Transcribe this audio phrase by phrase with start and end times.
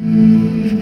[0.00, 0.80] Senhor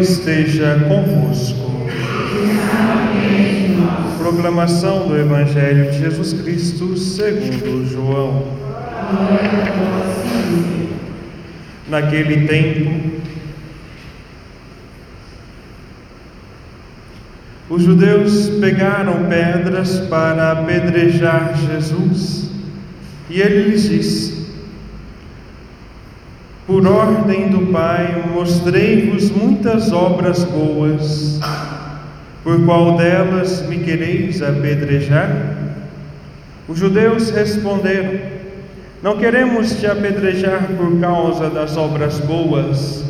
[0.00, 1.68] esteja convosco.
[4.18, 8.44] Proclamação do Evangelho de Jesus Cristo segundo João.
[11.88, 13.10] Naquele tempo,
[17.70, 22.50] os judeus pegaram pedras para apedrejar Jesus
[23.30, 24.37] e ele lhes disse:
[26.68, 31.40] por ordem do Pai, mostrei-vos muitas obras boas.
[32.44, 35.56] Por qual delas me quereis apedrejar?
[36.68, 38.20] Os judeus responderam:
[39.02, 43.02] Não queremos te apedrejar por causa das obras boas,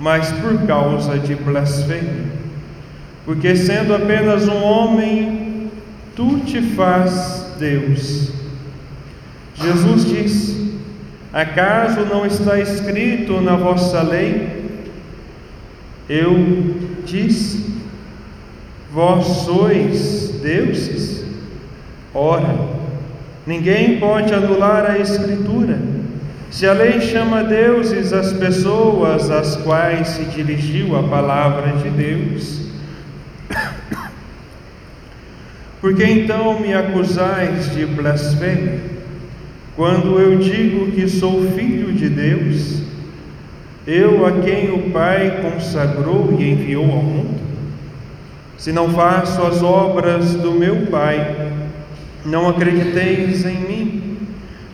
[0.00, 2.34] mas por causa de blasfêmia.
[3.24, 5.70] Porque sendo apenas um homem,
[6.16, 8.32] tu te faz Deus.
[9.54, 10.54] Jesus disse:
[11.34, 14.84] Acaso não está escrito na vossa lei?
[16.08, 17.74] Eu disse:
[18.92, 21.24] Vós sois deuses?
[22.14, 22.56] Ora,
[23.44, 25.76] ninguém pode anular a Escritura.
[26.52, 32.68] Se a lei chama deuses as pessoas às quais se dirigiu a palavra de Deus,
[35.80, 38.93] por que então me acusais de blasfêmia?
[39.76, 42.82] Quando eu digo que sou filho de Deus,
[43.84, 47.40] eu a quem o Pai consagrou e enviou ao mundo?
[48.56, 51.50] Se não faço as obras do meu Pai,
[52.24, 54.16] não acrediteis em mim.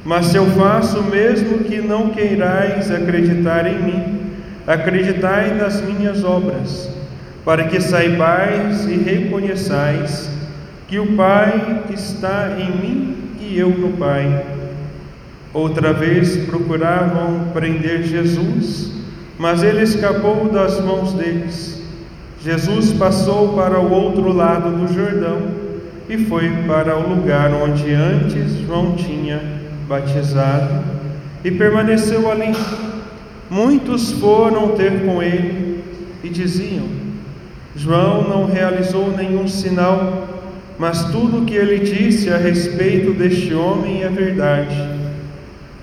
[0.05, 4.21] Mas se eu faço, mesmo que não queirais acreditar em mim,
[4.67, 6.91] acreditai nas minhas obras,
[7.43, 10.31] para que saibais e reconheçais
[10.87, 14.60] que o Pai está em mim e eu no Pai.
[15.53, 18.93] Outra vez procuravam prender Jesus,
[19.37, 21.83] mas ele escapou das mãos deles.
[22.41, 25.43] Jesus passou para o outro lado do Jordão
[26.09, 29.43] e foi para o lugar onde antes João tinha
[29.89, 30.85] batizado
[31.45, 32.55] e permaneceu ali.
[33.51, 35.83] Muitos foram ter com ele
[36.23, 36.87] e diziam:
[37.75, 40.29] João não realizou nenhum sinal,
[40.79, 45.00] mas tudo o que ele disse a respeito deste homem é verdade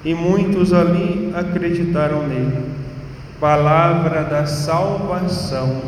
[0.07, 2.63] e muitos ali acreditaram nele.
[3.41, 5.81] Palavra da salvação.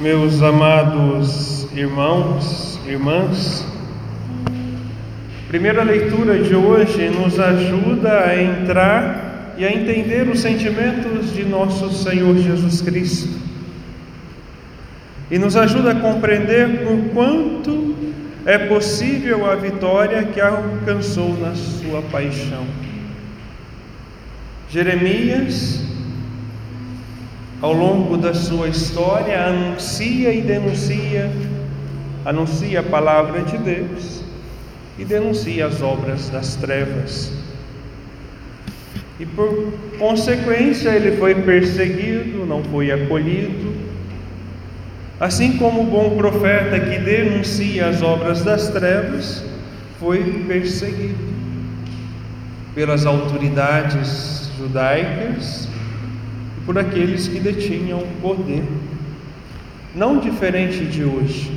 [0.00, 3.66] Meus amados irmãos, irmãs,
[5.48, 11.92] primeira leitura de hoje nos ajuda a entrar e a entender os sentimentos de nosso
[11.92, 13.41] Senhor Jesus Cristo
[15.32, 17.96] e nos ajuda a compreender por quanto
[18.44, 22.66] é possível a vitória que alcançou na sua paixão.
[24.68, 25.82] Jeremias,
[27.62, 31.30] ao longo da sua história, anuncia e denuncia,
[32.26, 34.22] anuncia a palavra de Deus
[34.98, 37.32] e denuncia as obras das trevas.
[39.18, 43.91] E por consequência, ele foi perseguido, não foi acolhido,
[45.22, 49.44] Assim como o bom profeta que denuncia as obras das trevas
[50.00, 51.14] foi perseguido
[52.74, 55.68] pelas autoridades judaicas
[56.58, 58.64] e por aqueles que detinham poder,
[59.94, 61.52] não diferente de hoje.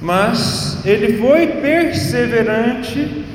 [0.00, 3.26] Mas ele foi perseverante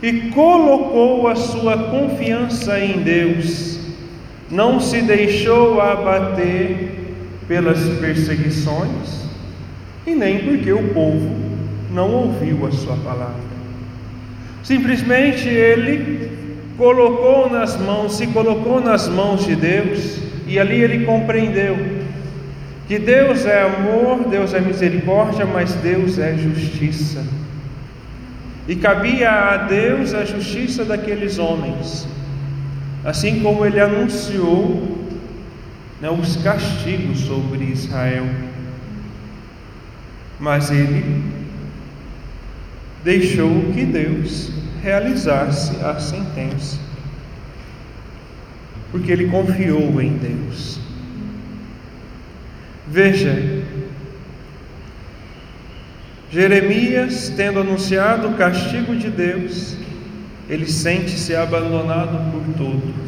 [0.00, 3.80] e colocou a sua confiança em Deus,
[4.48, 7.01] não se deixou abater
[7.52, 9.26] pelas perseguições
[10.06, 11.36] e nem porque o povo
[11.92, 13.52] não ouviu a sua palavra.
[14.62, 16.32] Simplesmente ele
[16.78, 20.16] colocou nas mãos, se colocou nas mãos de Deus
[20.46, 21.76] e ali ele compreendeu
[22.88, 27.22] que Deus é amor, Deus é misericórdia, mas Deus é justiça.
[28.66, 32.08] E cabia a Deus a justiça daqueles homens.
[33.04, 35.01] assim como ele anunciou
[36.02, 38.26] né, os castigos sobre Israel.
[40.40, 41.22] Mas ele
[43.04, 44.50] deixou que Deus
[44.82, 46.80] realizasse a sentença,
[48.90, 50.80] porque ele confiou em Deus.
[52.88, 53.62] Veja,
[56.32, 59.76] Jeremias, tendo anunciado o castigo de Deus,
[60.48, 63.02] ele sente-se abandonado por todos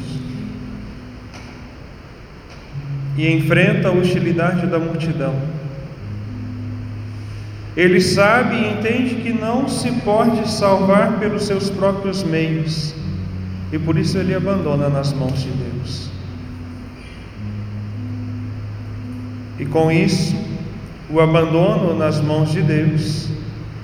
[3.17, 5.35] e enfrenta a hostilidade da multidão.
[7.77, 12.95] Ele sabe e entende que não se pode salvar pelos seus próprios meios,
[13.73, 16.11] e por isso ele abandona nas mãos de Deus.
[19.59, 20.37] E com isso,
[21.11, 23.29] o abandono nas mãos de Deus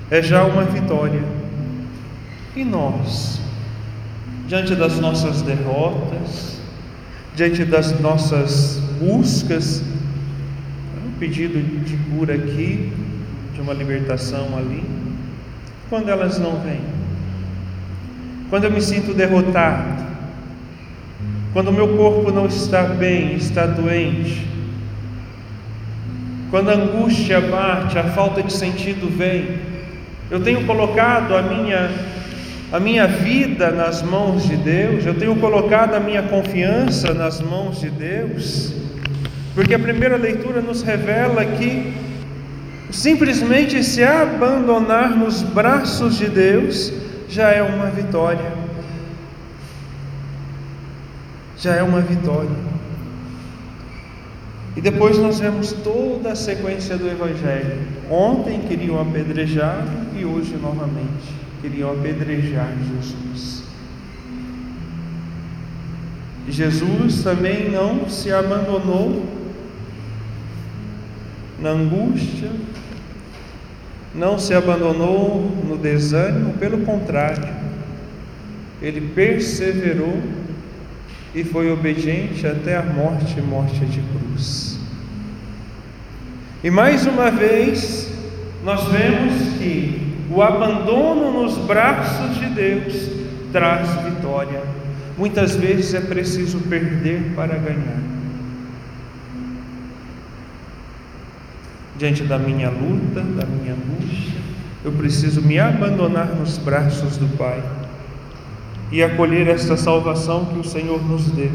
[0.09, 1.23] é já uma vitória.
[2.55, 3.41] E nós,
[4.47, 6.60] diante das nossas derrotas,
[7.35, 9.81] diante das nossas buscas,
[11.05, 12.91] um pedido de cura aqui,
[13.53, 14.83] de uma libertação ali,
[15.89, 16.81] quando elas não vêm,
[18.49, 20.01] quando eu me sinto derrotado,
[21.53, 24.47] quando o meu corpo não está bem, está doente,
[26.49, 29.59] quando a angústia bate, a falta de sentido vem,
[30.29, 31.89] eu tenho colocado a minha
[32.71, 37.81] a minha vida nas mãos de Deus, eu tenho colocado a minha confiança nas mãos
[37.81, 38.73] de Deus,
[39.53, 41.93] porque a primeira leitura nos revela que
[42.89, 46.93] simplesmente se abandonar nos braços de Deus
[47.27, 48.61] já é uma vitória.
[51.57, 52.71] Já é uma vitória.
[54.77, 57.79] E depois nós vemos toda a sequência do Evangelho.
[58.09, 59.85] Ontem queriam apedrejar
[60.17, 63.63] e hoje novamente queriam apedrejar Jesus.
[66.49, 69.25] Jesus também não se abandonou
[71.59, 72.51] na angústia,
[74.13, 77.47] não se abandonou no desânimo, pelo contrário,
[78.81, 80.19] ele perseverou
[81.33, 84.79] e foi obediente até a morte morte de cruz.
[86.63, 88.11] E mais uma vez,
[88.63, 93.09] nós vemos que o abandono nos braços de Deus
[93.51, 94.63] traz vitória.
[95.17, 97.99] Muitas vezes é preciso perder para ganhar.
[101.97, 104.39] Diante da minha luta, da minha angústia,
[104.85, 107.61] eu preciso me abandonar nos braços do Pai
[108.89, 111.51] e acolher esta salvação que o Senhor nos deu.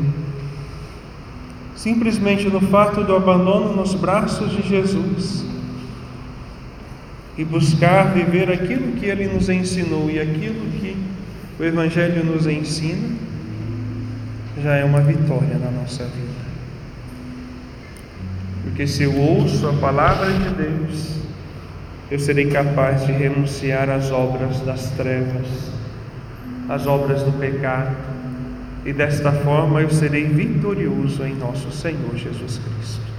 [1.74, 5.55] Simplesmente no fato do abandono nos braços de Jesus
[7.36, 10.96] e buscar viver aquilo que Ele nos ensinou e aquilo que
[11.58, 13.08] o Evangelho nos ensina,
[14.62, 16.46] já é uma vitória na nossa vida.
[18.64, 21.16] Porque se eu ouço a palavra de Deus,
[22.10, 25.76] eu serei capaz de renunciar às obras das trevas
[26.68, 27.96] as obras do pecado,
[28.84, 33.15] e desta forma eu serei vitorioso em nosso Senhor Jesus Cristo.